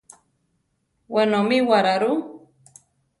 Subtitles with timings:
[1.13, 2.13] Wenomíwara rú?